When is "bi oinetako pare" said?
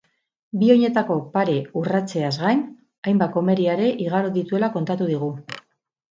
0.59-1.57